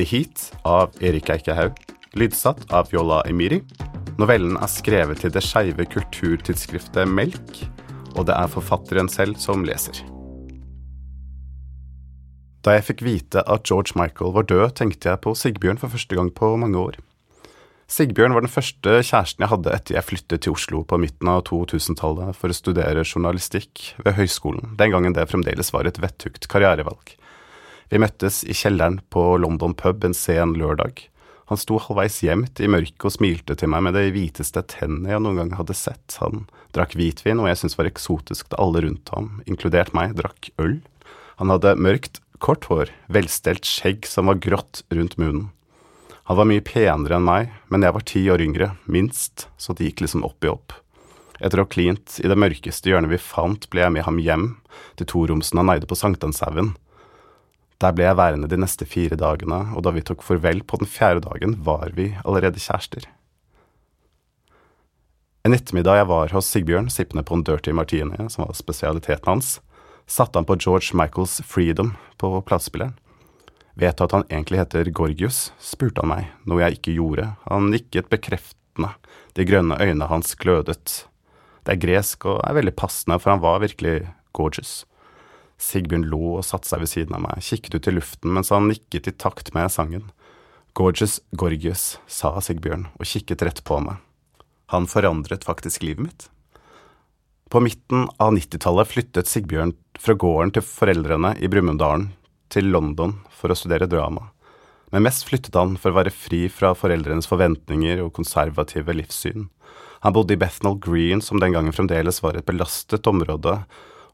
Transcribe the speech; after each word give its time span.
The 0.00 0.06
Heat 0.08 0.54
av 0.64 0.94
Erik 1.04 1.26
Eikehaug, 1.28 1.76
lydsatt 2.16 2.62
av 2.72 2.86
Viola 2.88 3.18
Emiri. 3.28 3.58
Novellen 4.16 4.54
er 4.56 4.70
skrevet 4.72 5.20
til 5.20 5.34
det 5.34 5.42
skeive 5.44 5.84
kulturtidsskriftet 5.84 7.10
Melk, 7.12 7.60
og 8.16 8.24
det 8.30 8.32
er 8.32 8.48
forfatteren 8.48 9.12
selv 9.12 9.36
som 9.42 9.66
leser. 9.68 10.00
Da 12.64 12.78
jeg 12.78 12.86
fikk 12.88 13.04
vite 13.04 13.44
at 13.44 13.68
George 13.68 13.92
Michael 14.00 14.32
var 14.32 14.48
død, 14.48 14.78
tenkte 14.80 15.12
jeg 15.12 15.20
på 15.26 15.36
Sigbjørn 15.36 15.82
for 15.82 15.92
første 15.92 16.16
gang 16.16 16.32
på 16.32 16.54
mange 16.56 16.80
år. 16.80 16.96
Sigbjørn 17.92 18.32
var 18.32 18.46
den 18.46 18.56
første 18.56 19.02
kjæresten 19.04 19.44
jeg 19.44 19.52
hadde 19.52 19.76
etter 19.76 19.98
jeg 19.98 20.08
flyttet 20.08 20.46
til 20.46 20.56
Oslo 20.56 20.86
på 20.88 20.96
midten 21.04 21.28
av 21.28 21.44
2000-tallet 21.52 22.32
for 22.38 22.48
å 22.48 22.56
studere 22.56 23.04
journalistikk 23.04 23.90
ved 24.00 24.16
høyskolen, 24.16 24.72
den 24.80 24.96
gangen 24.96 25.12
det 25.12 25.28
fremdeles 25.28 25.74
var 25.76 25.84
et 25.84 26.00
vettugt 26.00 26.48
karrierevalg. 26.48 27.18
Vi 27.92 27.98
møttes 28.00 28.40
i 28.48 28.54
kjelleren 28.56 29.02
på 29.12 29.20
London 29.36 29.74
pub 29.76 30.06
en 30.06 30.14
sen 30.16 30.54
lørdag. 30.56 31.02
Han 31.52 31.58
sto 31.60 31.76
halvveis 31.76 32.22
gjemt 32.24 32.62
i 32.64 32.70
mørket 32.72 33.04
og 33.04 33.12
smilte 33.12 33.52
til 33.60 33.68
meg 33.68 33.82
med 33.84 33.92
de 33.98 34.06
hviteste 34.14 34.62
tennene 34.72 35.10
jeg 35.12 35.20
noen 35.20 35.42
gang 35.42 35.50
hadde 35.58 35.76
sett. 35.76 36.16
Han 36.22 36.46
drakk 36.72 36.94
hvitvin, 36.96 37.42
og 37.42 37.50
jeg 37.50 37.58
syntes 37.60 37.76
var 37.76 37.90
eksotisk 37.90 38.48
da 38.48 38.62
alle 38.64 38.80
rundt 38.86 39.12
ham, 39.12 39.42
inkludert 39.44 39.92
meg, 39.92 40.14
drakk 40.16 40.48
øl. 40.62 40.78
Han 41.36 41.52
hadde 41.52 41.74
mørkt, 41.84 42.22
kort 42.40 42.64
hår, 42.70 42.88
velstelt 43.12 43.68
skjegg 43.68 44.08
som 44.08 44.32
var 44.32 44.40
grått 44.40 44.86
rundt 44.88 45.18
munnen. 45.20 45.50
Han 46.30 46.38
var 46.38 46.48
mye 46.48 46.64
penere 46.64 47.18
enn 47.18 47.28
meg, 47.28 47.52
men 47.68 47.84
jeg 47.84 47.92
var 47.92 48.06
ti 48.08 48.22
år 48.32 48.40
yngre, 48.40 48.70
minst, 48.88 49.50
så 49.60 49.76
det 49.76 49.90
gikk 49.90 50.06
liksom 50.06 50.24
opp 50.24 50.46
i 50.46 50.48
opp. 50.48 50.72
Etter 51.44 51.60
å 51.60 51.66
ha 51.66 51.74
klint 51.76 52.16
i 52.22 52.30
det 52.30 52.40
mørkeste 52.40 52.88
hjørnet 52.88 53.12
vi 53.12 53.20
fant, 53.20 53.68
ble 53.68 53.84
jeg 53.84 53.92
med 53.98 54.08
ham 54.08 54.22
hjem 54.22 54.48
til 54.96 55.12
toromsen 55.12 55.60
han 55.60 55.74
eide 55.74 55.90
på 55.90 55.98
Sankthanshaugen. 55.98 56.72
Der 57.82 57.94
ble 57.96 58.06
jeg 58.06 58.18
værende 58.18 58.46
de 58.46 58.60
neste 58.60 58.86
fire 58.86 59.18
dagene, 59.18 59.64
og 59.74 59.82
da 59.82 59.90
vi 59.90 60.04
tok 60.06 60.22
farvel 60.22 60.62
på 60.62 60.78
den 60.78 60.86
fjerde 60.86 61.24
dagen, 61.24 61.56
var 61.66 61.90
vi 61.96 62.12
allerede 62.22 62.62
kjærester. 62.62 63.08
En 65.42 65.56
ettermiddag 65.56 65.98
jeg 65.98 66.06
var 66.06 66.30
hos 66.30 66.46
Sigbjørn, 66.46 66.90
sippende 66.94 67.24
på 67.26 67.34
en 67.34 67.42
dirty 67.42 67.74
martini, 67.74 68.28
som 68.30 68.44
var 68.44 68.54
spesialiteten 68.54 69.26
hans, 69.26 69.56
satte 70.06 70.38
han 70.38 70.46
på 70.46 70.54
George 70.60 70.94
Michaels 70.94 71.40
Freedom 71.42 71.96
på 72.22 72.30
platespilleren. 72.46 72.94
Vet 73.74 73.98
du 73.98 74.04
at 74.04 74.14
han 74.14 74.28
egentlig 74.28 74.60
heter 74.60 74.92
Gorgius? 74.94 75.48
spurte 75.58 76.04
han 76.04 76.12
meg, 76.12 76.30
noe 76.46 76.62
jeg 76.62 76.78
ikke 76.78 76.94
gjorde. 77.00 77.32
Han 77.48 77.72
nikket 77.72 78.12
bekreftende, 78.12 78.92
de 79.34 79.48
grønne 79.48 79.80
øynene 79.80 80.10
hans 80.12 80.36
glødet. 80.38 81.08
Det 81.66 81.74
er 81.74 81.82
gresk 81.82 82.28
og 82.28 82.42
er 82.46 82.60
veldig 82.60 82.76
passende, 82.78 83.18
for 83.18 83.34
han 83.34 83.42
var 83.42 83.64
virkelig 83.64 84.12
gorgeous. 84.36 84.84
Sigbjørn 85.62 86.08
lo 86.10 86.38
og 86.38 86.46
satte 86.46 86.70
seg 86.70 86.82
ved 86.82 86.90
siden 86.90 87.16
av 87.16 87.22
meg, 87.22 87.42
kikket 87.44 87.76
ut 87.78 87.88
i 87.88 87.94
luften 87.94 88.34
mens 88.34 88.50
han 88.54 88.66
nikket 88.70 89.08
i 89.10 89.14
takt 89.14 89.52
med 89.54 89.70
sangen. 89.70 90.08
Gorgeous 90.74 91.20
Gorgius, 91.38 91.98
sa 92.10 92.34
Sigbjørn 92.42 92.88
og 92.96 93.08
kikket 93.08 93.44
rett 93.46 93.62
på 93.68 93.78
meg. 93.84 94.00
Han 94.72 94.88
forandret 94.88 95.44
faktisk 95.44 95.84
livet 95.84 96.08
mitt. 96.08 96.28
På 97.52 97.60
midten 97.60 98.06
av 98.16 98.32
90-tallet 98.32 98.88
flyttet 98.88 99.28
Sigbjørn 99.28 99.74
fra 100.00 100.16
gården 100.16 100.54
til 100.56 100.64
foreldrene 100.64 101.34
i 101.38 101.50
Brumunddalen 101.52 102.08
til 102.52 102.70
London 102.72 103.18
for 103.36 103.52
å 103.52 103.56
studere 103.56 103.88
drama, 103.90 104.30
men 104.92 105.04
mest 105.04 105.26
flyttet 105.28 105.56
han 105.56 105.76
for 105.80 105.92
å 105.92 105.98
være 106.00 106.12
fri 106.12 106.46
fra 106.52 106.72
foreldrenes 106.76 107.28
forventninger 107.28 108.00
og 108.04 108.14
konservative 108.16 108.96
livssyn. 108.96 109.50
Han 110.02 110.16
bodde 110.16 110.34
i 110.34 110.40
Bethnal 110.40 110.80
Green, 110.82 111.20
som 111.24 111.40
den 111.40 111.54
gangen 111.54 111.76
fremdeles 111.76 112.22
var 112.24 112.36
et 112.36 112.48
belastet 112.48 113.06
område, 113.08 113.60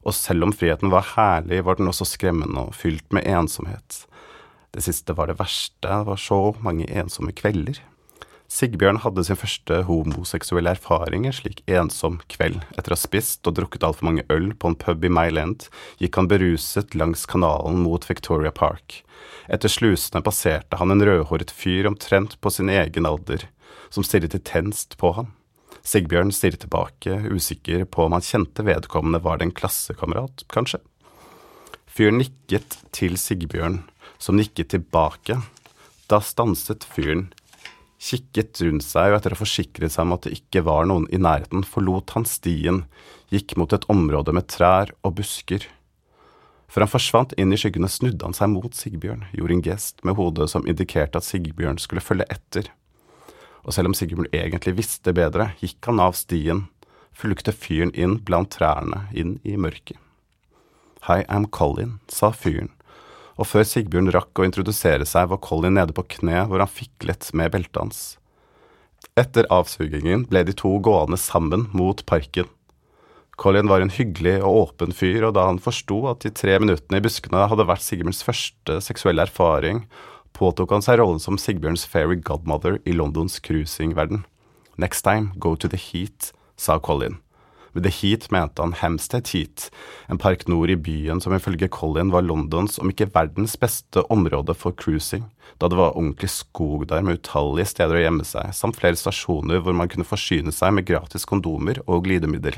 og 0.05 0.15
selv 0.15 0.47
om 0.47 0.53
friheten 0.55 0.93
var 0.93 1.07
herlig, 1.15 1.63
var 1.67 1.79
den 1.79 1.91
også 1.91 2.07
skremmende 2.07 2.69
og 2.69 2.75
fylt 2.77 3.07
med 3.15 3.27
ensomhet. 3.27 4.05
Det 4.73 4.83
siste 4.85 5.15
var 5.17 5.29
det 5.29 5.39
verste, 5.39 5.87
det 5.87 6.05
var 6.07 6.19
så 6.21 6.53
mange 6.63 6.87
ensomme 6.87 7.33
kvelder. 7.35 7.81
Sigbjørn 8.49 9.03
hadde 9.03 9.23
sin 9.27 9.37
første 9.37 9.83
homoseksuelle 9.85 10.71
erfaring 10.73 11.27
en 11.29 11.35
slik 11.37 11.59
ensom 11.69 12.17
kveld. 12.33 12.63
Etter 12.73 12.95
å 12.95 12.97
ha 12.97 13.01
spist 13.01 13.45
og 13.45 13.59
drukket 13.59 13.85
altfor 13.85 14.07
mange 14.09 14.25
øl 14.33 14.49
på 14.57 14.71
en 14.71 14.77
pub 14.79 15.05
i 15.05 15.11
Mile 15.13 15.45
gikk 16.01 16.17
han 16.17 16.29
beruset 16.31 16.97
langs 16.97 17.27
kanalen 17.29 17.83
mot 17.85 18.07
Victoria 18.09 18.49
Park. 18.49 19.03
Etter 19.49 19.69
slusene 19.69 20.23
passerte 20.25 20.81
han 20.81 20.93
en 20.93 21.05
rødhåret 21.05 21.53
fyr 21.53 21.89
omtrent 21.89 22.39
på 22.41 22.53
sin 22.53 22.73
egen 22.73 23.05
alder, 23.05 23.45
som 23.93 24.05
stirret 24.05 24.33
intenst 24.37 24.97
på 24.97 25.13
ham. 25.17 25.29
Sigbjørn 25.85 26.33
stirret 26.35 26.63
tilbake, 26.63 27.15
usikker 27.31 27.85
på 27.89 28.05
om 28.05 28.15
han 28.17 28.25
kjente 28.25 28.65
vedkommende 28.67 29.21
var 29.23 29.39
det 29.39 29.49
en 29.49 29.55
klassekamerat, 29.55 30.43
kanskje. 30.51 30.81
Fyren 31.89 32.19
nikket 32.21 32.77
til 32.95 33.17
Sigbjørn, 33.19 33.81
som 34.21 34.37
nikket 34.39 34.73
tilbake. 34.75 35.39
Da 36.11 36.19
stanset 36.23 36.85
fyren, 36.87 37.29
kikket 37.99 38.61
rundt 38.63 38.85
seg, 38.85 39.11
og 39.11 39.19
etter 39.19 39.35
å 39.35 39.39
forsikre 39.39 39.89
seg 39.91 40.07
om 40.07 40.15
at 40.15 40.27
det 40.27 40.37
ikke 40.37 40.63
var 40.67 40.87
noen 40.87 41.07
i 41.11 41.19
nærheten, 41.19 41.65
forlot 41.67 42.15
han 42.15 42.27
stien, 42.29 42.85
gikk 43.33 43.57
mot 43.59 43.73
et 43.75 43.87
område 43.91 44.33
med 44.35 44.47
trær 44.51 44.93
og 45.03 45.17
busker. 45.19 45.67
Før 46.69 46.85
han 46.85 46.91
forsvant 46.91 47.33
inn 47.41 47.53
i 47.53 47.57
skyggene, 47.57 47.89
snudde 47.89 48.27
han 48.27 48.37
seg 48.37 48.51
mot 48.53 48.75
Sigbjørn, 48.77 49.27
gjorde 49.33 49.55
en 49.57 49.65
gest 49.65 50.03
med 50.05 50.19
hodet 50.19 50.51
som 50.51 50.67
indikerte 50.69 51.17
at 51.17 51.25
Sigbjørn 51.25 51.81
skulle 51.81 52.03
følge 52.05 52.29
etter 52.29 52.69
og 53.65 53.75
selv 53.75 53.91
om 53.91 53.95
Sigurd 53.97 54.29
egentlig 54.35 54.75
visste 54.79 55.13
bedre, 55.15 55.51
gikk 55.61 55.89
han 55.89 56.01
av 56.03 56.15
stien, 56.17 56.67
fulgte 57.15 57.53
fyren 57.55 57.91
inn 57.97 58.19
blant 58.25 58.53
trærne, 58.55 59.07
inn 59.11 59.37
i 59.43 59.57
mørket. 59.59 59.97
Hi, 61.07 61.23
I'm 61.31 61.47
Colin, 61.47 61.97
sa 62.11 62.33
fyren, 62.35 62.73
og 63.39 63.47
før 63.47 63.63
Sigbjørn 63.63 64.11
rakk 64.11 64.39
å 64.39 64.45
introdusere 64.47 65.07
seg, 65.07 65.29
var 65.31 65.39
Colin 65.43 65.77
nede 65.79 65.95
på 65.95 66.03
kne 66.17 66.43
hvor 66.49 66.59
han 66.59 66.71
fiklet 66.71 67.29
med 67.31 67.53
beltet 67.53 67.79
hans. 67.79 68.01
Etter 69.19 69.47
avsugingen 69.53 70.25
ble 70.27 70.43
de 70.47 70.55
to 70.59 70.73
gående 70.83 71.19
sammen 71.19 71.69
mot 71.71 72.03
parken. 72.09 72.49
Colin 73.39 73.71
var 73.71 73.79
en 73.79 73.93
hyggelig 73.95 74.41
og 74.43 74.57
åpen 74.65 74.91
fyr, 74.91 75.29
og 75.29 75.37
da 75.37 75.45
han 75.47 75.61
forsto 75.63 76.01
at 76.11 76.25
de 76.25 76.33
tre 76.35 76.57
minuttene 76.59 76.99
i 76.99 77.05
buskene 77.05 77.47
hadde 77.47 77.67
vært 77.69 77.85
Sigbjørns 77.85 78.25
første 78.27 78.81
seksuelle 78.83 79.23
erfaring, 79.23 79.85
påtok 80.39 80.71
han 80.71 80.83
seg 80.85 81.01
rollen 81.01 81.19
som 81.19 81.37
Sigbjørns 81.39 81.83
fairy 81.89 82.15
godmother 82.23 82.79
i 82.87 82.95
Londons 82.95 83.39
cruisingverden. 83.43 84.23
Next 84.79 85.03
time, 85.03 85.33
go 85.35 85.55
to 85.55 85.67
the 85.67 85.79
heat, 85.79 86.31
sa 86.55 86.79
Colin. 86.79 87.19
Med 87.73 87.83
The 87.85 87.91
Heat 87.93 88.31
mente 88.31 88.61
han 88.63 88.73
Hampstead 88.73 89.27
Heat, 89.29 89.69
en 90.07 90.17
park 90.17 90.47
nord 90.47 90.71
i 90.73 90.77
byen 90.79 91.21
som 91.21 91.35
ifølge 91.35 91.69
Colin 91.69 92.09
var 92.13 92.25
Londons, 92.25 92.79
om 92.81 92.89
ikke 92.89 93.11
verdens 93.13 93.53
beste 93.61 94.01
område 94.09 94.55
for 94.57 94.73
cruising, 94.73 95.27
da 95.61 95.69
det 95.69 95.77
var 95.77 95.93
ordentlig 95.93 96.31
skog 96.33 96.87
der 96.89 97.05
med 97.05 97.19
utallige 97.19 97.69
steder 97.69 97.99
å 97.99 98.03
gjemme 98.07 98.25
seg, 98.25 98.55
samt 98.57 98.79
flere 98.79 98.97
stasjoner 98.97 99.61
hvor 99.61 99.77
man 99.77 99.91
kunne 99.91 100.07
forsyne 100.07 100.53
seg 100.55 100.73
med 100.75 100.87
gratis 100.89 101.27
kondomer 101.29 101.83
og 101.85 102.07
glidemiddel. 102.07 102.57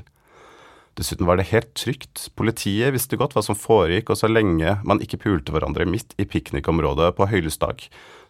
Dessuten 0.99 1.27
var 1.27 1.39
det 1.39 1.49
helt 1.51 1.71
trygt. 1.77 2.27
Politiet 2.35 2.91
visste 2.93 3.19
godt 3.19 3.35
hva 3.35 3.43
som 3.45 3.57
foregikk, 3.57 4.11
og 4.11 4.19
så 4.19 4.27
lenge 4.27 4.77
man 4.87 4.99
ikke 5.03 5.21
pulte 5.23 5.53
hverandre 5.55 5.87
midt 5.87 6.15
i 6.19 6.27
piknikområdet 6.27 7.13
på 7.15 7.29
høylysdag, 7.31 7.85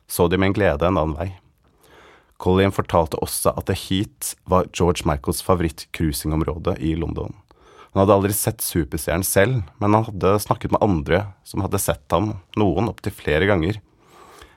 så 0.07 0.27
de 0.29 0.37
med 0.37 0.51
en 0.51 0.57
glede 0.59 0.87
en 0.87 0.99
annen 1.01 1.17
vei. 1.17 1.29
Colin 2.41 2.73
fortalte 2.73 3.19
også 3.21 3.53
at 3.57 3.67
The 3.69 3.77
Heat 3.77 4.33
var 4.49 4.69
George 4.73 5.05
Michaels 5.05 5.43
favoritt-cruisingområde 5.45 6.77
i 6.81 6.95
London. 6.97 7.35
Han 7.91 8.03
hadde 8.03 8.15
aldri 8.15 8.33
sett 8.33 8.63
superstjernen 8.63 9.25
selv, 9.27 9.61
men 9.81 9.97
han 9.97 10.07
hadde 10.07 10.37
snakket 10.41 10.73
med 10.73 10.81
andre 10.85 11.25
som 11.45 11.61
hadde 11.65 11.81
sett 11.81 12.05
ham, 12.13 12.37
noen 12.57 12.89
opptil 12.89 13.13
flere 13.13 13.49
ganger. 13.49 13.81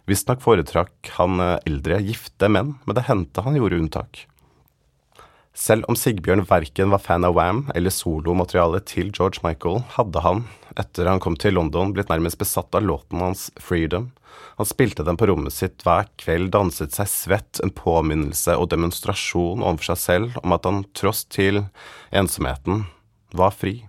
Visstnok 0.09 0.43
foretrakk 0.45 1.11
han 1.17 1.41
eh, 1.41 1.59
eldre, 1.67 1.99
gifte 2.05 2.51
menn, 2.53 2.77
men 2.85 2.97
det 2.97 3.07
hendte 3.09 3.45
han 3.45 3.57
gjorde 3.59 3.81
unntak. 3.81 4.27
Selv 5.55 5.87
om 5.87 5.95
Sigbjørn 5.95 6.43
verken 6.51 6.91
var 6.91 6.99
fan 6.99 7.25
av 7.25 7.37
Wam 7.37 7.61
eller 7.79 7.93
solomaterialet 7.95 8.89
til 8.91 9.13
George 9.15 9.39
Michael, 9.45 9.85
hadde 9.95 10.23
han, 10.25 10.43
etter 10.75 11.07
han 11.07 11.23
kom 11.23 11.37
til 11.39 11.55
London, 11.55 11.93
blitt 11.95 12.11
nærmest 12.11 12.41
besatt 12.41 12.75
av 12.75 12.83
låten 12.83 13.23
hans 13.23 13.53
Freedom. 13.63 14.09
Han 14.59 14.67
spilte 14.67 15.07
den 15.07 15.19
på 15.19 15.29
rommet 15.31 15.55
sitt 15.55 15.87
hver 15.87 16.11
kveld, 16.19 16.51
danset 16.57 16.99
seg 16.99 17.11
svett, 17.11 17.63
en 17.63 17.71
påminnelse 17.71 18.59
og 18.59 18.73
demonstrasjon 18.75 19.63
overfor 19.63 19.93
seg 19.93 20.03
selv 20.03 20.43
om 20.43 20.59
at 20.59 20.67
han 20.67 20.83
tross 20.91 21.23
til 21.31 21.63
ensomheten 22.11 22.89
var 23.31 23.55
fri. 23.55 23.85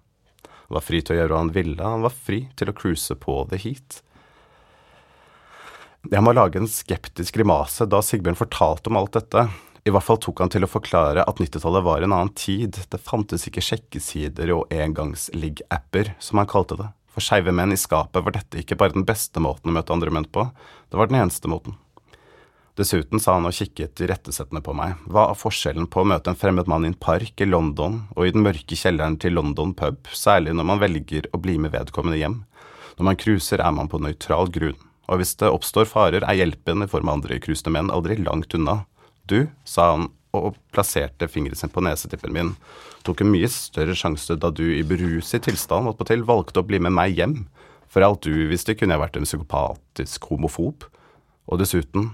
Han 0.70 0.78
var 0.78 0.86
fri 0.86 1.02
til 1.02 1.18
å 1.18 1.22
gjøre 1.24 1.34
hva 1.34 1.44
han 1.48 1.54
ville, 1.58 1.82
han 1.82 2.06
var 2.06 2.14
fri 2.14 2.44
til 2.62 2.70
å 2.70 2.78
cruise 2.78 3.18
på 3.18 3.42
The 3.50 3.66
Heat. 3.66 4.04
Jeg 6.14 6.22
må 6.22 6.38
lage 6.38 6.62
en 6.62 6.70
skeptisk 6.70 7.40
grimase 7.40 7.90
da 7.90 8.06
Sigbjørn 8.06 8.38
fortalte 8.38 8.94
om 8.94 9.02
alt 9.02 9.18
dette. 9.18 9.50
I 9.86 9.92
hvert 9.94 10.02
fall 10.08 10.18
tok 10.18 10.40
han 10.42 10.50
til 10.50 10.66
å 10.66 10.70
forklare 10.70 11.22
at 11.30 11.38
90-tallet 11.38 11.84
var 11.86 12.02
en 12.02 12.14
annen 12.16 12.32
tid. 12.34 12.80
Det 12.90 12.98
fantes 13.06 13.46
ikke 13.46 13.62
sjekkesider 13.62 14.50
og 14.56 14.72
engangsligg-apper, 14.74 16.16
som 16.18 16.42
han 16.42 16.50
kalte 16.50 16.78
det. 16.80 16.88
For 17.14 17.22
skeive 17.22 17.54
menn 17.54 17.72
i 17.72 17.78
skapet 17.78 18.26
var 18.26 18.34
dette 18.34 18.64
ikke 18.64 18.80
bare 18.80 18.96
den 18.96 19.06
beste 19.06 19.40
måten 19.40 19.70
å 19.70 19.76
møte 19.76 19.94
andre 19.94 20.10
menn 20.12 20.26
på, 20.26 20.48
det 20.90 20.98
var 20.98 21.12
den 21.12 21.20
eneste 21.22 21.52
måten. 21.52 21.78
Dessuten 22.76 23.22
sa 23.24 23.38
han 23.38 23.46
og 23.48 23.54
kikket 23.56 24.02
irettesettende 24.04 24.60
på 24.66 24.74
meg, 24.76 24.98
hva 25.06 25.30
er 25.30 25.38
forskjellen 25.40 25.86
på 25.88 26.02
å 26.02 26.10
møte 26.12 26.34
en 26.34 26.40
fremmed 26.42 26.68
mann 26.68 26.84
i 26.84 26.90
en 26.92 26.98
park 27.06 27.40
i 27.40 27.48
London 27.48 28.02
og 28.18 28.26
i 28.26 28.34
den 28.36 28.44
mørke 28.44 28.76
kjelleren 28.76 29.16
til 29.22 29.38
London 29.38 29.72
pub, 29.78 30.02
særlig 30.12 30.58
når 30.58 30.68
man 30.74 30.82
velger 30.82 31.30
å 31.32 31.40
bli 31.46 31.56
med 31.62 31.72
vedkommende 31.78 32.20
hjem. 32.20 32.42
Når 32.98 33.10
man 33.12 33.22
cruiser 33.22 33.64
er 33.64 33.78
man 33.78 33.88
på 33.92 34.02
nøytral 34.02 34.52
grunn, 34.52 34.82
og 35.06 35.22
hvis 35.22 35.38
det 35.40 35.54
oppstår 35.54 35.88
farer, 35.88 36.26
er 36.26 36.42
hjelpen 36.42 36.84
i 36.84 36.90
form 36.90 37.14
av 37.14 37.22
andre 37.22 37.40
cruisende 37.40 37.78
menn 37.78 37.94
aldri 37.94 38.18
langt 38.20 38.58
unna. 38.58 38.82
Du, 39.30 39.46
sa 39.66 39.92
han 39.94 40.10
og 40.36 40.58
plasserte 40.76 41.30
fingeren 41.32 41.58
sin 41.58 41.72
på 41.72 41.84
nesetippen 41.86 42.34
min, 42.36 42.52
tok 43.08 43.24
en 43.24 43.32
mye 43.32 43.48
større 43.52 43.96
sjanse 43.98 44.36
da 44.42 44.52
du 44.52 44.66
i 44.76 44.84
beruset 44.88 45.46
tilstand 45.48 45.90
attpåtil 45.90 46.26
valgte 46.28 46.62
å 46.62 46.68
bli 46.68 46.82
med 46.84 46.96
meg 46.98 47.16
hjem. 47.16 47.38
For 47.88 48.04
alt 48.04 48.26
du 48.26 48.50
visste, 48.50 48.76
kunne 48.76 48.98
jeg 48.98 49.04
vært 49.06 49.20
en 49.20 49.28
psykopatisk 49.28 50.28
homofob. 50.32 50.88
Og 51.48 51.62
dessuten, 51.62 52.12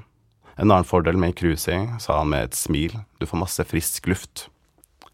en 0.57 0.67
annen 0.69 0.87
fordel 0.87 1.17
med 1.17 1.33
cruising, 1.39 1.95
sa 2.03 2.19
han 2.19 2.29
med 2.33 2.51
et 2.51 2.57
smil, 2.57 2.99
du 3.17 3.25
får 3.25 3.41
masse 3.41 3.65
frisk 3.71 4.11
luft. 4.11 4.49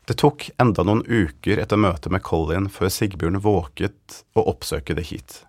Det 0.07 0.17
tok 0.19 0.49
enda 0.59 0.85
noen 0.87 1.03
uker 1.03 1.59
etter 1.59 1.79
møtet 1.79 2.11
med 2.11 2.23
Colin 2.23 2.69
før 2.71 2.91
Sigbjørn 2.91 3.41
våket 3.43 4.21
å 4.39 4.45
oppsøke 4.51 4.95
det 4.97 5.09
hit. 5.09 5.41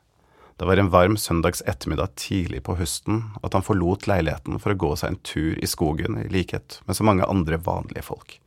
Det 0.59 0.67
var 0.67 0.77
en 0.77 0.91
varm 0.91 1.15
søndags 1.17 1.63
ettermiddag 1.71 2.17
tidlig 2.19 2.65
på 2.67 2.75
høsten 2.81 3.21
at 3.47 3.55
han 3.55 3.63
forlot 3.63 4.09
leiligheten 4.11 4.59
for 4.59 4.75
å 4.75 4.81
gå 4.83 4.91
seg 4.99 5.13
en 5.13 5.21
tur 5.23 5.55
i 5.55 5.69
skogen, 5.71 6.19
i 6.19 6.27
likhet 6.35 6.81
med 6.89 6.99
så 6.99 7.07
mange 7.07 7.27
andre 7.31 7.61
vanlige 7.63 8.03
folk. 8.09 8.41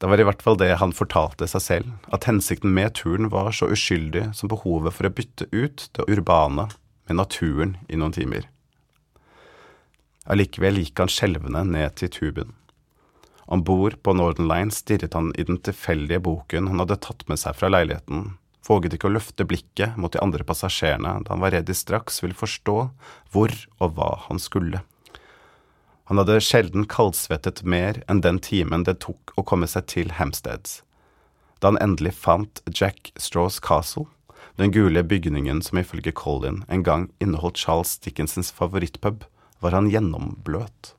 Det 0.00 0.08
var 0.08 0.20
i 0.20 0.24
hvert 0.26 0.42
fall 0.42 0.56
det 0.58 0.70
han 0.80 0.94
fortalte 0.96 1.46
seg 1.48 1.62
selv, 1.62 1.90
at 2.08 2.24
hensikten 2.28 2.72
med 2.74 2.96
turen 2.96 3.28
var 3.32 3.52
så 3.52 3.68
uskyldig 3.72 4.30
som 4.36 4.50
behovet 4.52 4.96
for 4.96 5.06
å 5.08 5.12
bytte 5.12 5.46
ut 5.52 5.84
det 5.92 6.06
urbane 6.08 6.66
med 7.08 7.20
naturen 7.20 7.76
i 7.88 8.00
noen 8.00 8.16
timer. 8.16 8.48
Allikevel 10.24 10.80
gikk 10.80 11.02
han 11.02 11.12
skjelvende 11.12 11.60
ned 11.68 11.98
til 12.00 12.08
tuben. 12.12 12.54
Om 13.44 13.66
bord 13.68 13.98
på 14.00 14.14
Northern 14.16 14.48
Line 14.48 14.72
stirret 14.72 15.12
han 15.12 15.28
i 15.36 15.44
den 15.44 15.60
tilfeldige 15.60 16.22
boken 16.24 16.70
han 16.72 16.80
hadde 16.80 16.96
tatt 17.04 17.26
med 17.28 17.40
seg 17.40 17.56
fra 17.58 17.68
leiligheten, 17.68 18.38
våget 18.64 18.96
ikke 18.96 19.10
å 19.10 19.14
løfte 19.14 19.46
blikket 19.48 19.98
mot 20.00 20.12
de 20.12 20.22
andre 20.24 20.46
passasjerene 20.46 21.18
da 21.24 21.34
han 21.34 21.42
var 21.44 21.54
redd 21.54 21.68
de 21.68 21.76
straks 21.76 22.22
ville 22.22 22.36
forstå 22.38 22.76
hvor 23.34 23.54
og 23.78 23.96
hva 23.96 24.10
han 24.28 24.40
skulle. 24.42 24.82
Han 26.08 26.20
hadde 26.20 26.40
sjelden 26.44 26.84
kaldsvettet 26.90 27.62
mer 27.64 28.02
enn 28.08 28.20
den 28.24 28.40
timen 28.44 28.84
det 28.84 28.98
tok 29.04 29.32
å 29.40 29.44
komme 29.46 29.68
seg 29.70 29.86
til 29.92 30.12
Hampsteads. 30.18 30.82
Da 31.60 31.70
han 31.70 31.80
endelig 31.80 32.12
fant 32.20 32.60
Jack 32.68 33.14
Straws 33.16 33.56
Castle, 33.64 34.04
den 34.60 34.74
gule 34.74 35.02
bygningen 35.02 35.62
som 35.64 35.80
ifølge 35.80 36.12
Colin 36.12 36.62
en 36.68 36.84
gang 36.84 37.08
inneholdt 37.24 37.62
Charles 37.62 37.96
Dickensens 38.04 38.52
favorittpub, 38.52 39.24
var 39.64 39.72
han 39.72 39.88
gjennombløt. 39.88 40.92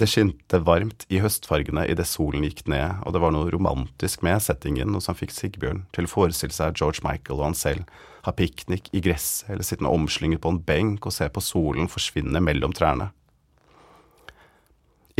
Det 0.00 0.08
skinte 0.08 0.56
varmt 0.64 1.04
i 1.12 1.18
høstfargene 1.20 1.84
idet 1.92 2.06
solen 2.08 2.46
gikk 2.46 2.64
ned, 2.70 3.02
og 3.04 3.12
det 3.12 3.20
var 3.20 3.34
noe 3.34 3.50
romantisk 3.52 4.22
med 4.24 4.40
settingen, 4.40 4.88
noe 4.88 5.04
som 5.04 5.16
fikk 5.18 5.34
Sigbjørn 5.36 5.82
til 5.92 6.08
å 6.08 6.12
forestille 6.12 6.56
seg 6.56 6.78
George 6.80 7.04
Michael 7.04 7.42
og 7.42 7.50
han 7.50 7.58
selv 7.58 7.98
ha 8.24 8.32
piknik 8.32 8.88
i 8.96 9.02
gresset 9.04 9.50
eller 9.52 9.66
sittende 9.66 9.92
omslynget 9.92 10.40
på 10.40 10.54
en 10.54 10.62
benk 10.64 11.04
og 11.04 11.12
se 11.12 11.28
på 11.28 11.44
solen 11.44 11.92
forsvinne 11.92 12.40
mellom 12.40 12.72
trærne. 12.72 13.10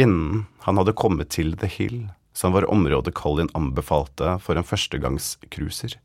Innen 0.01 0.47
han 0.65 0.81
hadde 0.81 0.97
kommet 0.97 1.35
til 1.37 1.53
The 1.61 1.69
Hill, 1.69 2.07
som 2.33 2.57
var 2.57 2.65
området 2.73 3.13
Colin 3.19 3.53
anbefalte 3.53 4.39
for 4.41 4.57
en 4.57 4.65
førstegangscruiser, 4.65 5.99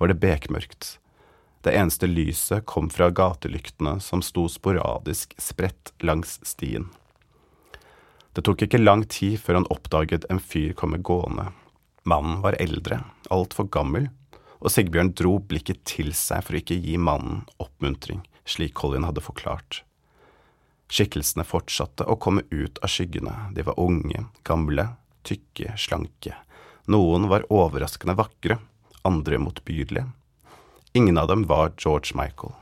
var 0.00 0.08
det 0.08 0.20
bekmørkt. 0.22 0.96
Det 1.64 1.76
eneste 1.76 2.08
lyset 2.08 2.64
kom 2.68 2.88
fra 2.92 3.10
gatelyktene 3.12 3.98
som 4.00 4.24
sto 4.24 4.48
sporadisk 4.48 5.36
spredt 5.40 5.92
langs 6.00 6.38
stien. 6.44 6.88
Det 8.34 8.42
tok 8.42 8.64
ikke 8.66 8.82
lang 8.82 9.04
tid 9.06 9.38
før 9.38 9.60
han 9.60 9.68
oppdaget 9.70 10.26
en 10.30 10.40
fyr 10.42 10.72
komme 10.74 10.98
gående. 10.98 11.52
Mannen 12.02 12.40
var 12.42 12.58
eldre, 12.60 12.98
altfor 13.30 13.68
gammel, 13.70 14.08
og 14.58 14.72
Sigbjørn 14.72 15.12
dro 15.14 15.36
blikket 15.38 15.84
til 15.86 16.10
seg 16.16 16.42
for 16.42 16.56
å 16.56 16.60
ikke 16.60 16.80
gi 16.82 16.96
mannen 16.98 17.44
oppmuntring, 17.62 18.24
slik 18.48 18.74
Colin 18.80 19.06
hadde 19.06 19.22
forklart. 19.24 19.84
Skikkelsene 20.90 21.46
fortsatte 21.46 22.08
å 22.10 22.18
komme 22.20 22.44
ut 22.50 22.82
av 22.82 22.90
skyggene, 22.92 23.32
de 23.54 23.64
var 23.66 23.78
unge, 23.80 24.26
gamle, 24.44 24.88
tykke, 25.24 25.78
slanke. 25.80 26.34
Noen 26.90 27.30
var 27.30 27.46
overraskende 27.54 28.18
vakre, 28.18 28.58
andre 29.06 29.38
motbydelige. 29.40 30.08
Ingen 30.98 31.22
av 31.22 31.30
dem 31.30 31.46
var 31.50 31.72
George 31.78 32.18
Michael, 32.18 32.52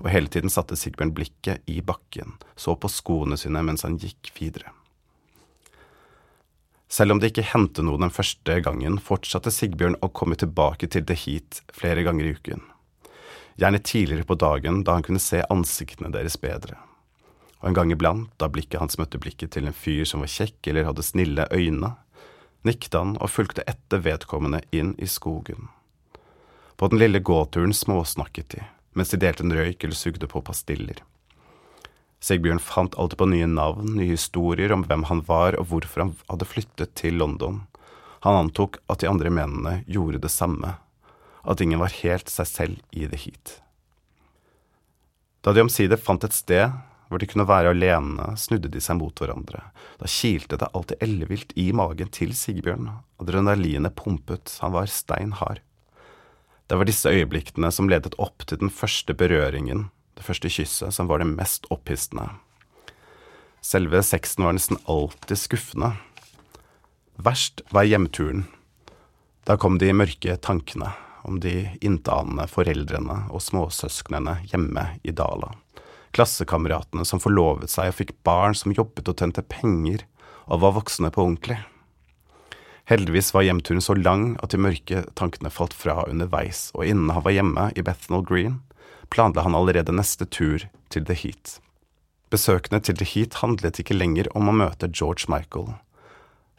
og 0.00 0.10
hele 0.10 0.32
tiden 0.32 0.52
satte 0.52 0.80
Sigbjørn 0.80 1.14
blikket 1.16 1.62
i 1.70 1.78
bakken, 1.84 2.38
så 2.56 2.74
på 2.74 2.90
skoene 2.90 3.38
sine 3.40 3.62
mens 3.64 3.84
han 3.86 4.00
gikk 4.00 4.32
videre. 4.36 4.72
Selv 6.90 7.14
om 7.14 7.20
det 7.22 7.30
ikke 7.30 7.46
hendte 7.52 7.84
noe 7.86 8.00
den 8.02 8.10
første 8.10 8.56
gangen, 8.66 8.98
fortsatte 8.98 9.52
Sigbjørn 9.54 10.00
å 10.02 10.10
komme 10.10 10.34
tilbake 10.34 10.88
til 10.90 11.04
The 11.06 11.14
Heat 11.14 11.60
flere 11.70 12.02
ganger 12.02 12.26
i 12.26 12.32
uken. 12.34 12.64
Gjerne 13.62 13.78
tidligere 13.78 14.26
på 14.26 14.34
dagen, 14.34 14.82
da 14.82 14.96
han 14.96 15.04
kunne 15.06 15.22
se 15.22 15.44
ansiktene 15.54 16.10
deres 16.10 16.34
bedre. 16.42 16.74
Og 17.60 17.70
en 17.70 17.76
gang 17.76 17.92
iblant, 17.94 18.32
da 18.42 18.48
blikket 18.50 18.80
hans 18.82 18.98
møtte 18.98 19.20
blikket 19.22 19.52
til 19.54 19.68
en 19.68 19.76
fyr 19.76 20.02
som 20.08 20.24
var 20.24 20.32
kjekk 20.32 20.72
eller 20.72 20.88
hadde 20.88 21.06
snille 21.06 21.46
øyne, 21.54 21.92
nikket 22.66 22.98
han 22.98 23.14
og 23.20 23.30
fulgte 23.30 23.62
etter 23.70 24.02
vedkommende 24.02 24.64
inn 24.74 24.96
i 24.98 25.06
skogen. 25.06 25.68
På 26.80 26.88
den 26.90 26.98
lille 26.98 27.20
gåturen 27.22 27.76
småsnakket 27.76 28.56
de, 28.56 28.64
mens 28.98 29.12
de 29.12 29.20
delte 29.20 29.46
en 29.46 29.54
røyk 29.54 29.84
eller 29.84 29.98
sugde 29.98 30.26
på 30.26 30.42
pastiller. 30.42 31.04
Sigbjørn 32.20 32.60
fant 32.60 32.94
alltid 33.00 33.18
på 33.18 33.28
nye 33.32 33.48
navn, 33.48 33.94
nye 33.96 34.12
historier 34.12 34.74
om 34.74 34.84
hvem 34.84 35.06
han 35.08 35.22
var 35.28 35.56
og 35.56 35.70
hvorfor 35.70 36.04
han 36.04 36.12
hadde 36.28 36.48
flyttet 36.48 36.92
til 37.00 37.16
London. 37.16 37.62
Han 38.26 38.42
antok 38.42 38.76
at 38.92 39.00
de 39.00 39.08
andre 39.08 39.32
mennene 39.32 39.80
gjorde 39.88 40.20
det 40.20 40.32
samme, 40.32 40.74
at 41.48 41.60
ingen 41.64 41.80
var 41.80 41.94
helt 42.02 42.28
seg 42.28 42.48
selv 42.48 42.82
i 42.92 43.06
det 43.08 43.22
hit. 43.24 43.56
Da 45.40 45.54
de 45.56 45.64
omsider 45.64 45.96
fant 45.96 46.24
et 46.26 46.36
sted 46.36 46.68
hvor 47.08 47.18
de 47.18 47.26
kunne 47.26 47.48
være 47.48 47.72
alene, 47.72 48.36
snudde 48.38 48.68
de 48.70 48.82
seg 48.84 49.00
mot 49.00 49.16
hverandre. 49.18 49.64
Da 49.98 50.06
kilte 50.06 50.60
det 50.60 50.68
alltid 50.76 51.00
ellevilt 51.02 51.56
i 51.58 51.70
magen 51.74 52.12
til 52.14 52.36
Sigbjørn, 52.36 52.86
adrenalinet 53.18 53.96
pumpet, 53.98 54.52
han 54.62 54.76
var 54.76 54.92
stein 54.92 55.32
hard. 55.40 55.64
Det 56.70 56.78
var 56.78 56.86
disse 56.86 57.10
øyeblikkene 57.10 57.72
som 57.74 57.88
ledet 57.90 58.14
opp 58.22 58.44
til 58.46 58.60
den 58.60 58.70
første 58.70 59.16
berøringen 59.16 59.88
det 60.20 60.28
første 60.28 60.52
kysset, 60.52 60.94
som 60.94 61.08
var 61.08 61.22
det 61.22 61.30
mest 61.32 61.66
opphissende. 61.72 62.28
Selve 63.64 64.02
sexen 64.04 64.46
var 64.46 64.56
nesten 64.56 64.80
alltid 64.88 65.36
skuffende. 65.38 65.94
Verst 67.20 67.60
var 67.72 67.88
hjemturen. 67.88 68.46
Da 69.44 69.56
kom 69.60 69.78
de 69.80 69.92
mørke 69.96 70.36
tankene 70.40 70.92
om 71.28 71.40
de 71.40 71.70
intetanende 71.80 72.46
foreldrene 72.48 73.26
og 73.28 73.42
småsøsknene 73.44 74.38
hjemme 74.52 74.86
i 75.04 75.12
Dala. 75.16 75.52
Klassekameratene 76.16 77.04
som 77.06 77.20
forlovet 77.22 77.70
seg 77.72 77.92
og 77.92 77.98
fikk 78.00 78.14
barn 78.26 78.56
som 78.56 78.74
jobbet 78.76 79.08
og 79.12 79.20
tjente 79.20 79.44
penger 79.44 80.06
og 80.50 80.64
var 80.64 80.74
voksne 80.80 81.12
på 81.14 81.26
ordentlig. 81.26 81.60
Heldigvis 82.90 83.30
var 83.36 83.44
hjemturen 83.46 83.84
så 83.84 83.94
lang 83.94 84.32
at 84.42 84.50
de 84.50 84.58
mørke 84.58 85.04
tankene 85.14 85.52
falt 85.52 85.76
fra 85.76 86.00
underveis, 86.08 86.70
og 86.74 86.88
innen 86.88 87.12
han 87.14 87.22
var 87.22 87.36
hjemme 87.36 87.68
i 87.78 87.84
Bethnal 87.86 88.24
Green, 88.26 88.58
planla 89.10 89.42
han 89.42 89.54
allerede 89.58 89.94
neste 89.94 90.26
tur 90.26 90.64
til 90.90 91.04
The 91.06 91.16
Heat. 91.18 91.58
Besøkene 92.30 92.78
til 92.78 92.98
The 92.98 93.06
Heat 93.10 93.40
handlet 93.42 93.80
ikke 93.82 93.96
lenger 93.96 94.30
om 94.38 94.48
å 94.50 94.54
møte 94.54 94.90
George 94.90 95.26
Michael. 95.32 95.74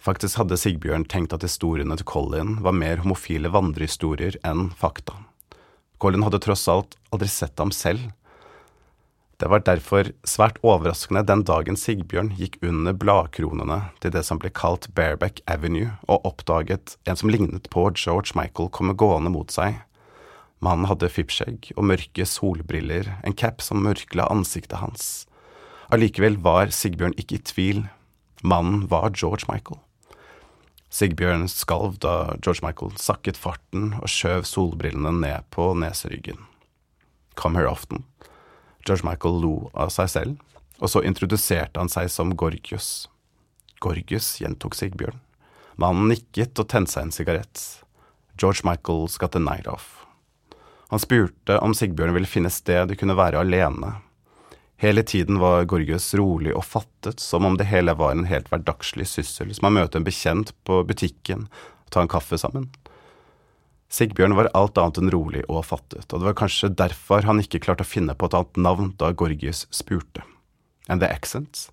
Faktisk 0.01 0.39
hadde 0.41 0.57
Sigbjørn 0.59 1.05
tenkt 1.07 1.33
at 1.35 1.45
historiene 1.45 1.95
til 1.99 2.07
Colin 2.09 2.57
var 2.65 2.75
mer 2.75 3.03
homofile 3.03 3.51
vandrehistorier 3.53 4.35
enn 4.47 4.71
fakta. 4.77 5.15
Colin 6.01 6.25
hadde 6.25 6.41
tross 6.41 6.65
alt 6.71 6.97
aldri 7.13 7.29
sett 7.29 7.61
ham 7.61 7.71
selv. 7.71 8.09
Det 9.41 9.49
var 9.49 9.63
derfor 9.65 10.09
svært 10.27 10.59
overraskende 10.65 11.23
den 11.25 11.45
dagen 11.45 11.77
Sigbjørn 11.77 12.33
gikk 12.37 12.59
under 12.65 12.97
bladkronene 12.97 13.77
til 14.01 14.13
det 14.13 14.25
som 14.25 14.41
ble 14.41 14.51
kalt 14.53 14.89
Bareback 14.97 15.39
Avenue, 15.49 15.95
og 16.09 16.27
oppdaget 16.29 16.97
en 17.09 17.17
som 17.17 17.31
lignet 17.31 17.69
på 17.73 17.87
George 17.95 18.35
Michael 18.37 18.69
komme 18.73 18.97
gående 18.97 19.31
mot 19.33 19.53
seg 19.53 19.79
Mannen 20.61 20.85
hadde 20.85 21.09
fippskjegg 21.09 21.71
og 21.73 21.87
mørke 21.89 22.25
solbriller, 22.29 23.07
en 23.25 23.33
cap 23.33 23.63
som 23.65 23.81
mørkla 23.81 24.27
ansiktet 24.29 24.77
hans. 24.77 25.25
Allikevel 25.91 26.37
var 26.45 26.69
Sigbjørn 26.71 27.17
ikke 27.19 27.39
i 27.39 27.45
tvil. 27.49 27.79
Mannen 28.45 28.85
var 28.91 29.09
George 29.17 29.49
Michael. 29.49 29.81
Sigbjørn 30.91 31.47
skalv 31.49 31.97
da 32.03 32.35
George 32.43 32.61
Michael 32.65 32.93
sakket 32.99 33.39
farten 33.39 33.95
og 33.97 34.11
skjøv 34.11 34.45
solbrillene 34.47 35.13
ned 35.23 35.47
på 35.55 35.71
neseryggen. 35.81 36.37
Come 37.35 37.57
here 37.57 37.71
often. 37.71 38.05
George 38.85 39.07
Michael 39.07 39.41
lo 39.41 39.55
av 39.73 39.89
seg 39.93 40.11
selv, 40.13 40.37
og 40.81 40.93
så 40.93 41.01
introduserte 41.05 41.79
han 41.81 41.89
seg 41.89 42.09
som 42.11 42.35
Gorgius. 42.37 43.07
Gorgius, 43.81 44.35
gjentok 44.43 44.77
Sigbjørn. 44.77 45.17
Mannen 45.81 46.11
nikket 46.11 46.59
og 46.61 46.69
tente 46.69 46.93
seg 46.93 47.07
en 47.07 47.15
sigarett. 47.15 47.65
George 48.37 48.61
Michael 48.67 49.07
got 49.17 49.33
the 49.33 49.41
night 49.41 49.65
off. 49.67 50.05
Han 50.91 50.99
spurte 50.99 51.55
om 51.63 51.71
Sigbjørn 51.71 52.11
ville 52.11 52.27
finne 52.27 52.49
sted 52.51 52.89
de 52.89 52.97
kunne 52.99 53.15
være 53.15 53.39
alene. 53.39 53.93
Hele 54.81 55.05
tiden 55.07 55.37
var 55.39 55.63
Gorgius 55.69 56.09
rolig 56.19 56.51
og 56.51 56.65
fattet, 56.67 57.21
som 57.23 57.45
om 57.47 57.55
det 57.55 57.69
hele 57.69 57.93
var 57.95 58.11
en 58.11 58.27
helt 58.27 58.49
hverdagslig 58.51 59.05
syssel, 59.07 59.53
som 59.55 59.69
å 59.69 59.71
møte 59.71 60.01
en 60.01 60.07
bekjent 60.07 60.51
på 60.67 60.81
butikken 60.89 61.45
og 61.47 61.93
ta 61.95 62.03
en 62.03 62.11
kaffe 62.11 62.39
sammen. 62.41 62.67
Sigbjørn 63.91 64.35
var 64.35 64.51
alt 64.57 64.81
annet 64.81 64.99
enn 64.99 65.13
rolig 65.15 65.45
og 65.47 65.63
fattet, 65.69 66.09
og 66.09 66.19
det 66.19 66.27
var 66.27 66.39
kanskje 66.41 66.73
derfor 66.83 67.23
han 67.29 67.39
ikke 67.39 67.63
klarte 67.63 67.87
å 67.87 67.91
finne 67.91 68.17
på 68.17 68.27
et 68.27 68.35
annet 68.41 68.59
navn 68.67 68.91
da 68.99 69.13
Gorgius 69.15 69.67
spurte. 69.71 70.25
And 70.89 70.99
the 70.99 71.07
accents? 71.07 71.69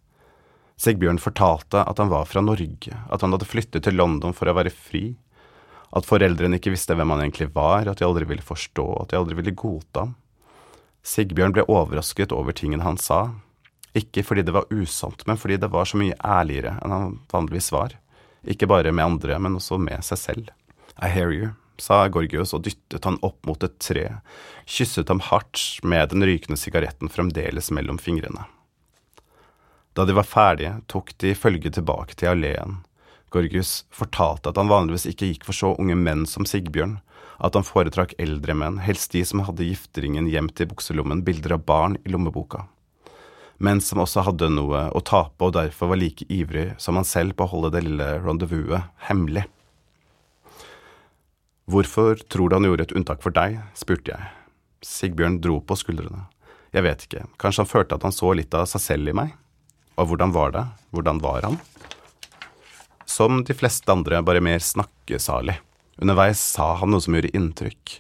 Sigbjørn 0.79 1.19
fortalte 1.19 1.83
at 1.83 1.99
han 1.99 2.15
var 2.15 2.31
fra 2.31 2.45
Norge, 2.45 2.95
at 2.95 3.27
han 3.27 3.35
hadde 3.35 3.51
flyttet 3.51 3.83
til 3.83 3.99
London 3.99 4.37
for 4.37 4.47
å 4.47 4.55
være 4.61 4.71
fri, 4.71 5.09
at 5.97 6.07
foreldrene 6.07 6.59
ikke 6.59 6.73
visste 6.75 6.97
hvem 6.97 7.15
han 7.15 7.23
egentlig 7.25 7.49
var, 7.55 7.89
at 7.89 8.01
de 8.01 8.07
aldri 8.07 8.29
ville 8.29 8.45
forstå, 8.45 8.87
at 9.03 9.13
de 9.13 9.21
aldri 9.21 9.39
ville 9.39 9.57
godta 9.57 10.07
ham. 10.07 10.17
Sigbjørn 11.09 11.55
ble 11.57 11.65
overrasket 11.71 12.35
over 12.37 12.53
tingene 12.53 12.85
han 12.85 12.99
sa, 13.01 13.31
ikke 13.97 14.23
fordi 14.27 14.45
det 14.45 14.55
var 14.55 14.69
usant, 14.75 15.25
men 15.27 15.39
fordi 15.41 15.57
det 15.63 15.71
var 15.73 15.89
så 15.89 15.99
mye 16.01 16.17
ærligere 16.25 16.75
enn 16.83 16.93
han 16.95 17.17
vanligvis 17.33 17.71
var, 17.73 17.95
ikke 18.49 18.69
bare 18.71 18.93
med 18.93 19.15
andre, 19.15 19.39
men 19.41 19.57
også 19.59 19.79
med 19.81 20.05
seg 20.05 20.21
selv. 20.21 20.53
I 21.01 21.09
hear 21.13 21.33
you, 21.33 21.55
sa 21.81 22.03
Gorgios 22.11 22.53
og 22.57 22.67
dyttet 22.67 23.07
han 23.07 23.19
opp 23.25 23.47
mot 23.47 23.63
et 23.65 23.79
tre, 23.83 24.05
kysset 24.67 25.09
ham 25.09 25.23
hardt 25.31 25.81
med 25.83 26.11
den 26.13 26.27
rykende 26.27 26.59
sigaretten 26.61 27.11
fremdeles 27.13 27.71
mellom 27.75 28.01
fingrene. 28.03 28.45
Da 29.97 30.05
de 30.07 30.15
var 30.15 30.29
ferdige, 30.29 30.77
tok 30.87 31.15
de 31.19 31.35
følget 31.35 31.75
tilbake 31.75 32.15
til 32.19 32.35
alleen. 32.35 32.79
Gorgius 33.35 33.83
fortalte 33.95 34.53
at 34.53 34.59
han 34.61 34.71
vanligvis 34.71 35.07
ikke 35.11 35.33
gikk 35.33 35.47
for 35.49 35.57
så 35.57 35.75
unge 35.79 35.97
menn 35.99 36.25
som 36.29 36.49
Sigbjørn, 36.49 36.99
at 37.39 37.55
han 37.55 37.67
foretrakk 37.67 38.17
eldre 38.19 38.57
menn, 38.57 38.81
helst 38.83 39.13
de 39.15 39.23
som 39.27 39.45
hadde 39.47 39.67
gifteringen 39.69 40.27
gjemt 40.31 40.59
i 40.61 40.67
bukselommen 40.67 41.23
bilder 41.27 41.55
av 41.59 41.67
barn 41.69 41.99
i 42.03 42.11
lommeboka, 42.11 42.65
Menn 43.59 43.81
som 43.83 43.99
også 43.99 44.23
hadde 44.23 44.47
noe 44.55 44.85
å 44.95 45.01
tape 45.03 45.43
og 45.43 45.57
derfor 45.57 45.91
var 45.91 45.99
like 45.99 46.27
ivrig 46.31 46.77
som 46.79 46.95
han 46.95 47.07
selv 47.07 47.35
på 47.35 47.43
å 47.43 47.51
holde 47.51 47.73
det 47.75 47.83
lille 47.89 48.07
rendezvouset 48.23 48.87
hemmelig. 49.09 49.43
Hvorfor 51.69 52.23
tror 52.31 52.49
du 52.49 52.55
han 52.55 52.69
gjorde 52.69 52.87
et 52.87 52.95
unntak 52.97 53.25
for 53.25 53.35
deg? 53.35 53.59
spurte 53.77 54.15
jeg. 54.15 54.31
Sigbjørn 54.87 55.41
dro 55.43 55.59
på 55.59 55.77
skuldrene. 55.77 56.29
Jeg 56.71 56.87
vet 56.87 57.03
ikke, 57.05 57.25
kanskje 57.41 57.65
han 57.65 57.73
følte 57.73 57.99
at 57.99 58.07
han 58.07 58.15
så 58.15 58.31
litt 58.39 58.55
av 58.55 58.69
seg 58.71 58.85
selv 58.85 59.11
i 59.11 59.17
meg? 59.19 59.35
Og 59.99 60.13
hvordan 60.13 60.33
var 60.37 60.55
det? 60.55 60.65
Hvordan 60.95 61.19
var 61.25 61.43
han? 61.49 61.59
Som 63.19 63.45
de 63.45 63.55
fleste 63.55 63.91
andre, 63.91 64.21
bare 64.23 64.39
mer 64.39 64.61
snakkesalig. 64.63 65.57
Underveis 65.99 66.39
sa 66.39 66.69
han 66.79 66.93
noe 66.95 67.03
som 67.03 67.17
gjorde 67.17 67.33
inntrykk. 67.35 67.97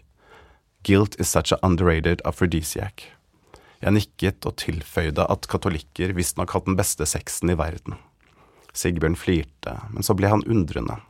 Guilt 0.87 1.17
is 1.19 1.33
such 1.35 1.51
a 1.51 1.59
underrated 1.67 2.23
aphrodisiac. 2.29 3.03
Jeg 3.83 3.97
nikket 3.97 4.47
og 4.47 4.55
tilføyde 4.63 5.27
at 5.27 5.49
katolikker 5.51 6.15
visstnok 6.15 6.55
hadde 6.55 6.71
den 6.71 6.79
beste 6.79 7.09
sexen 7.11 7.51
i 7.51 7.59
verden. 7.59 7.99
Sigbjørn 8.71 9.19
flirte, 9.19 9.75
men 9.91 10.07
så 10.07 10.15
ble 10.15 10.31
han 10.31 10.47
undrende. 10.47 11.01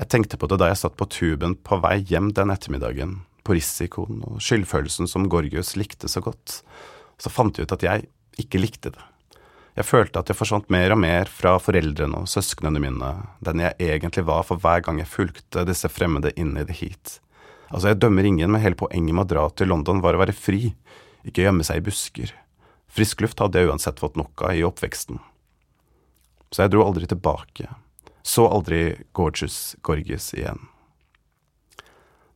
Jeg 0.00 0.08
tenkte 0.08 0.40
på 0.40 0.48
det 0.48 0.62
da 0.64 0.72
jeg 0.72 0.80
satt 0.86 0.96
på 0.96 1.10
tuben 1.12 1.58
på 1.60 1.82
vei 1.84 1.98
hjem 2.08 2.32
den 2.32 2.56
ettermiddagen, 2.56 3.18
på 3.44 3.58
risikoen 3.60 4.24
og 4.24 4.40
skyldfølelsen 4.40 5.12
som 5.12 5.28
Gorgius 5.28 5.76
likte 5.76 6.08
så 6.08 6.24
godt. 6.24 6.62
Så 7.20 7.28
fant 7.28 7.60
jeg 7.60 7.68
ut 7.68 7.76
at 7.76 7.84
jeg 7.84 8.08
ikke 8.40 8.64
likte 8.64 8.96
det. 8.96 9.10
Jeg 9.74 9.88
følte 9.88 10.20
at 10.20 10.30
jeg 10.30 10.38
forsvant 10.38 10.70
mer 10.70 10.94
og 10.94 11.00
mer 11.02 11.30
fra 11.30 11.56
foreldrene 11.58 12.22
og 12.22 12.30
søsknene 12.30 12.82
mine, 12.82 13.10
den 13.42 13.62
jeg 13.64 13.74
egentlig 13.82 14.26
var 14.28 14.46
for 14.46 14.62
hver 14.62 14.84
gang 14.86 15.00
jeg 15.02 15.10
fulgte 15.10 15.66
disse 15.66 15.90
fremmede 15.90 16.30
inn 16.38 16.54
i 16.54 16.66
det 16.66 16.78
heat. 16.78 17.18
Altså, 17.72 17.90
jeg 17.90 18.00
dømmer 18.04 18.28
ingen, 18.28 18.52
men 18.54 18.62
hele 18.62 18.78
poenget 18.78 19.16
med 19.16 19.26
å 19.26 19.32
dra 19.34 19.46
til 19.50 19.72
London 19.72 20.02
var 20.04 20.14
å 20.14 20.22
være 20.22 20.36
fri, 20.36 20.76
ikke 21.26 21.48
gjemme 21.48 21.66
seg 21.66 21.80
i 21.80 21.86
busker. 21.88 22.34
Frisk 22.94 23.24
luft 23.24 23.42
hadde 23.42 23.58
jeg 23.58 23.72
uansett 23.72 23.98
fått 23.98 24.20
nok 24.20 24.46
av 24.46 24.54
i 24.54 24.62
oppveksten. 24.66 25.18
Så 26.54 26.62
jeg 26.62 26.70
dro 26.70 26.84
aldri 26.86 27.10
tilbake 27.10 27.66
så 28.24 28.48
aldri 28.48 28.96
Gorgeous 29.12 29.76
Gorgius 29.82 30.34
igjen. 30.34 30.58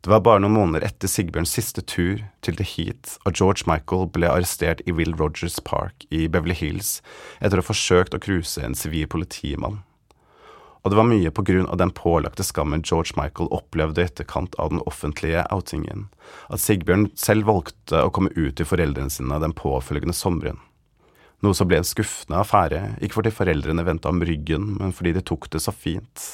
Det 0.09 0.15
var 0.15 0.23
bare 0.25 0.41
noen 0.41 0.55
måneder 0.57 0.87
etter 0.87 1.11
Sigbjørns 1.13 1.51
siste 1.53 1.83
tur 1.85 2.23
til 2.41 2.57
The 2.57 2.65
Heat 2.65 3.19
og 3.29 3.35
George 3.37 3.67
Michael 3.69 4.07
ble 4.09 4.31
arrestert 4.33 4.79
i 4.89 4.95
Will 4.97 5.13
Rogers 5.19 5.59
Park 5.61 6.07
i 6.09 6.23
Beverly 6.33 6.57
Hills 6.57 7.03
etter 7.45 7.61
å 7.61 7.61
ha 7.61 7.67
forsøkt 7.67 8.17
å 8.17 8.21
cruise 8.25 8.57
en 8.65 8.73
sivil 8.73 9.05
politimann. 9.13 9.83
Og 10.81 10.89
det 10.89 10.97
var 10.97 11.11
mye 11.11 11.35
på 11.37 11.45
grunn 11.51 11.69
av 11.69 11.77
den 11.83 11.93
pålagte 11.93 12.49
skammen 12.49 12.87
George 12.89 13.21
Michael 13.21 13.53
opplevde 13.53 14.01
i 14.01 14.09
etterkant 14.09 14.57
av 14.57 14.73
den 14.73 14.81
offentlige 14.89 15.45
outingen, 15.53 16.09
at 16.49 16.65
Sigbjørn 16.65 17.11
selv 17.13 17.53
valgte 17.53 18.01
å 18.01 18.09
komme 18.09 18.33
ut 18.33 18.57
til 18.57 18.73
foreldrene 18.73 19.13
sine 19.13 19.43
den 19.45 19.53
påfølgende 19.61 20.17
sommeren 20.17 20.65
noe 21.45 21.55
som 21.55 21.69
ble 21.69 21.83
en 21.83 21.87
skuffende 21.87 22.41
affære, 22.41 22.81
ikke 23.05 23.21
fordi 23.21 23.37
foreldrene 23.37 23.85
vendte 23.85 24.09
om 24.09 24.25
ryggen, 24.25 24.73
men 24.81 24.97
fordi 24.97 25.13
de 25.21 25.29
tok 25.29 25.53
det 25.53 25.61
så 25.63 25.71
fint. 25.71 26.25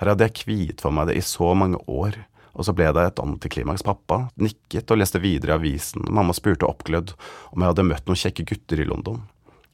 Her 0.00 0.14
hadde 0.14 0.26
jeg 0.26 0.38
kviet 0.40 0.80
for 0.82 0.96
meg 0.96 1.12
det 1.12 1.20
i 1.20 1.22
så 1.22 1.52
mange 1.54 1.78
år, 1.86 2.16
og 2.52 2.66
så 2.66 2.74
ble 2.76 2.90
det 2.94 3.04
et 3.08 3.22
antiklimaks. 3.22 3.84
Pappa 3.86 4.26
nikket 4.40 4.90
og 4.92 5.00
leste 5.00 5.20
videre 5.22 5.54
i 5.54 5.58
avisen, 5.60 6.04
mamma 6.10 6.34
spurte 6.36 6.68
oppglødd 6.68 7.14
om 7.52 7.62
jeg 7.62 7.72
hadde 7.72 7.88
møtt 7.88 8.06
noen 8.08 8.22
kjekke 8.22 8.46
gutter 8.52 8.82
i 8.82 8.88
London. 8.88 9.22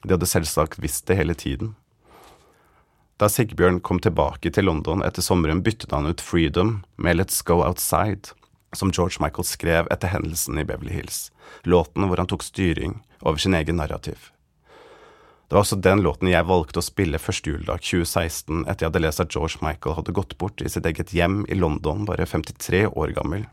De 0.04 0.14
hadde 0.14 0.30
selvsagt 0.30 0.78
visst 0.82 1.06
det 1.11 1.18
hele 1.18 1.35
tiden. 1.38 1.75
Da 3.18 3.26
Sigbjørn 3.26 3.80
kom 3.82 3.99
tilbake 3.99 4.52
til 4.54 4.68
London 4.68 5.02
etter 5.02 5.25
sommeren, 5.26 5.64
byttet 5.66 5.90
han 5.90 6.06
ut 6.06 6.23
Freedom 6.23 6.85
med 6.94 7.18
Let's 7.18 7.40
Go 7.42 7.64
Outside, 7.66 8.30
som 8.73 8.92
George 8.94 9.18
Michael 9.18 9.47
skrev 9.49 9.90
etter 9.90 10.12
hendelsen 10.12 10.61
i 10.61 10.66
Beverly 10.68 10.94
Hills, 10.94 11.32
låten 11.66 12.06
hvor 12.06 12.23
han 12.23 12.30
tok 12.30 12.47
styring 12.47 13.00
over 13.26 13.42
sin 13.42 13.58
egen 13.58 13.80
narrativ. 13.82 14.30
Det 15.49 15.57
var 15.57 15.64
også 15.64 15.78
den 15.81 16.02
låten 16.05 16.28
jeg 16.28 16.45
valgte 16.45 16.83
å 16.83 16.85
spille 16.85 17.19
første 17.21 17.49
juledag 17.49 17.81
2016 17.81 18.67
etter 18.69 18.85
jeg 18.85 18.90
hadde 18.90 19.00
lest 19.00 19.23
at 19.25 19.33
George 19.33 19.62
Michael 19.64 19.97
hadde 19.97 20.12
gått 20.12 20.35
bort 20.37 20.61
i 20.61 20.69
sitt 20.69 20.85
eget 20.85 21.14
hjem 21.17 21.47
i 21.49 21.57
London, 21.57 22.02
bare 22.05 22.26
53 22.28 22.83
år 22.90 23.14
gammel. 23.17 23.47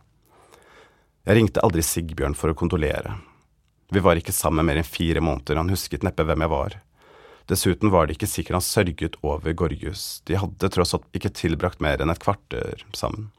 Jeg 1.23 1.37
ringte 1.39 1.63
aldri 1.63 1.85
Sigbjørn 1.87 2.35
for 2.35 2.51
å 2.51 2.57
kondolere. 2.59 3.15
Vi 3.95 4.03
var 4.03 4.19
ikke 4.19 4.35
sammen 4.35 4.67
mer 4.67 4.81
enn 4.81 4.87
fire 4.87 5.23
måneder, 5.23 5.55
han 5.61 5.71
husket 5.71 6.03
neppe 6.03 6.25
hvem 6.27 6.43
jeg 6.43 6.51
var. 6.51 6.75
Dessuten 7.47 7.93
var 7.93 8.09
det 8.09 8.17
ikke 8.17 8.27
sikkert 8.27 8.59
han 8.59 8.67
sørget 8.67 9.15
over 9.23 9.55
Gorgius, 9.55 10.19
de 10.27 10.35
hadde 10.41 10.71
tross 10.75 10.97
alt 10.97 11.07
ikke 11.15 11.31
tilbrakt 11.31 11.79
mer 11.79 12.03
enn 12.03 12.11
et 12.11 12.19
kvarter 12.19 12.83
sammen. 12.91 13.29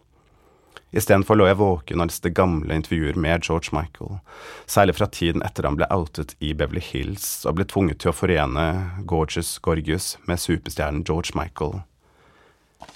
Istedenfor 0.96 1.36
lå 1.36 1.44
jeg 1.44 1.58
våken 1.60 2.00
og 2.00 2.08
leste 2.08 2.30
gamle 2.32 2.72
intervjuer 2.72 3.18
med 3.20 3.44
George 3.44 3.68
Michael, 3.76 4.16
særlig 4.64 4.94
fra 4.96 5.08
tiden 5.12 5.44
etter 5.44 5.68
han 5.68 5.76
ble 5.76 5.88
outet 5.92 6.32
i 6.40 6.54
Beverly 6.56 6.80
Hills 6.80 7.44
og 7.44 7.58
ble 7.58 7.66
tvunget 7.68 8.00
til 8.00 8.12
å 8.12 8.16
forene 8.16 8.64
Gorgeous 9.04 9.58
Gorgius 9.60 10.14
med 10.24 10.40
superstjernen 10.40 11.04
George 11.04 11.36
Michael. 11.36 11.82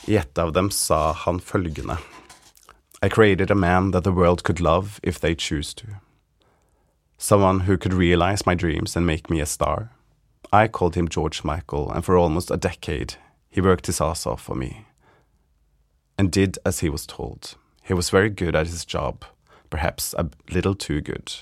I 0.08 0.16
et 0.22 0.40
av 0.40 0.54
dem 0.56 0.70
sa 0.72 1.12
han 1.26 1.42
følgende 1.44 1.98
I 3.04 3.08
created 3.08 3.50
a 3.50 3.54
man 3.54 3.92
that 3.92 4.04
the 4.04 4.16
world 4.16 4.44
could 4.44 4.60
love 4.60 5.00
if 5.02 5.20
they 5.20 5.34
choose 5.34 5.74
to. 5.74 6.00
Someone 7.18 7.60
who 7.68 7.76
could 7.76 7.92
realize 7.92 8.46
my 8.46 8.54
dreams 8.54 8.96
and 8.96 9.06
make 9.06 9.28
me 9.28 9.40
a 9.40 9.46
star. 9.46 9.90
I 10.52 10.68
called 10.68 10.96
him 10.96 11.08
George 11.08 11.44
Michael, 11.44 11.90
and 11.90 12.04
for 12.04 12.16
almost 12.16 12.50
a 12.50 12.56
decade 12.56 13.14
he 13.50 13.60
worked 13.60 13.86
his 13.86 14.00
ass 14.00 14.26
off 14.26 14.40
for 14.40 14.54
me 14.54 14.86
and 16.20 16.30
did 16.30 16.58
as 16.66 16.80
he 16.80 16.90
was 16.90 17.06
told. 17.06 17.56
He 17.90 17.94
was 17.94 18.10
very 18.10 18.30
good 18.30 18.54
at 18.54 18.68
his 18.68 18.84
job, 18.84 19.24
perhaps 19.68 20.14
a 20.14 20.28
little 20.48 20.76
too 20.76 21.00
good. 21.00 21.32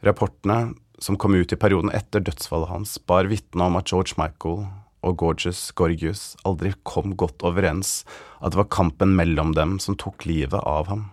Rapportene 0.00 0.74
som 0.98 1.16
kom 1.16 1.34
ut 1.34 1.52
i 1.52 1.56
perioden 1.56 1.92
etter 1.94 2.18
dødsfallet 2.18 2.66
hans, 2.66 2.96
bar 2.98 3.28
vitne 3.30 3.68
om 3.68 3.76
at 3.78 3.92
George 3.92 4.16
Michael 4.18 4.64
og 5.06 5.20
Gorgeous 5.22 5.60
Gorgius 5.78 6.22
aldri 6.42 6.72
kom 6.82 7.14
godt 7.14 7.44
overens, 7.46 8.00
at 8.42 8.50
det 8.50 8.58
var 8.58 8.72
kampen 8.74 9.12
mellom 9.14 9.52
dem 9.54 9.76
som 9.78 9.94
tok 9.94 10.26
livet 10.26 10.58
av 10.66 10.90
ham. 10.90 11.04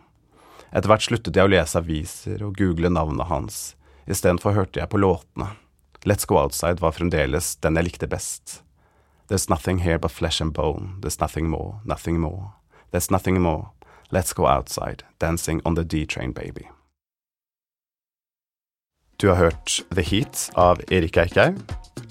Etter 0.71 0.89
hvert 0.89 1.05
sluttet 1.05 1.37
jeg 1.37 1.45
å 1.45 1.51
lese 1.53 1.77
aviser 1.77 2.41
og 2.47 2.57
google 2.57 2.89
navnet 2.89 3.29
hans, 3.29 3.59
istedenfor 4.09 4.57
hørte 4.57 4.81
jeg 4.81 4.89
på 4.89 5.03
låtene. 5.03 5.51
Let's 6.09 6.25
Go 6.25 6.39
Outside 6.41 6.81
var 6.81 6.97
fremdeles 6.97 7.53
den 7.61 7.77
jeg 7.77 7.91
likte 7.91 8.09
best. 8.09 8.63
There's 9.29 9.45
nothing 9.45 9.85
here 9.85 10.01
but 10.01 10.09
flesh 10.09 10.41
and 10.41 10.49
bone, 10.57 10.97
there's 11.05 11.21
nothing 11.21 11.53
more, 11.53 11.77
nothing 11.85 12.17
more. 12.17 12.55
There's 12.91 13.11
nothing 13.11 13.41
more. 13.41 13.69
Let's 14.11 14.33
go 14.33 14.45
outside, 14.45 15.03
dancing 15.19 15.61
on 15.65 15.75
the 15.75 15.83
D-train, 15.83 16.33
baby. 16.33 16.69
Du 19.17 19.27
har 19.27 19.35
hørt 19.35 19.85
The 19.89 20.01
Heat 20.01 20.51
av 20.53 20.81
Erik 20.89 21.17
Eikhaug, 21.17 21.55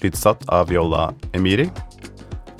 lydsatt 0.00 0.48
av 0.48 0.68
Viola 0.68 1.14
Emiri. 1.32 1.70